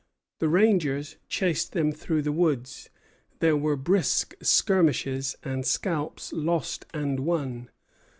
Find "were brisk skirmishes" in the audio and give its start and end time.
3.55-5.35